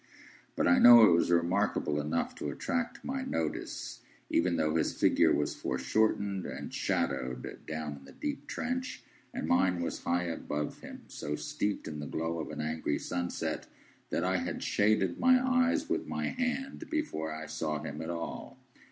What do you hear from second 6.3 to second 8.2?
and shadowed, down in the